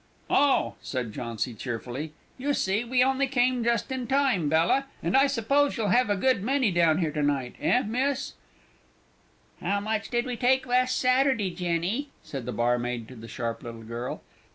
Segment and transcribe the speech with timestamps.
[0.31, 5.27] "Oh!" said Jauncy, cheerfully; "you see we only came just in time, Bella; and I
[5.27, 8.33] suppose you'll have a good many down here to night eh, miss?"
[9.61, 13.83] "How much did we take last Saturday, Jenny?" said the barmaid to the sharp little
[13.83, 14.23] girl.